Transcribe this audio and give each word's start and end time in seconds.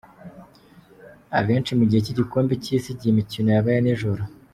Abenshi 1.39 1.71
mu 1.77 1.83
gihe 1.89 2.01
cy’igikombe 2.05 2.53
cy’isi 2.63 2.89
igihe 2.91 3.11
imikino 3.11 3.49
yabaye 3.55 3.79
nijoro. 3.81 4.21